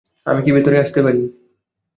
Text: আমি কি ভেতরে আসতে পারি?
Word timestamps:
আমি 0.25 0.41
কি 0.45 0.51
ভেতরে 0.55 0.77
আসতে 0.79 0.99
পারি? 1.05 1.21